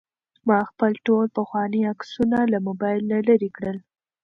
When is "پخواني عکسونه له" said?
1.37-2.57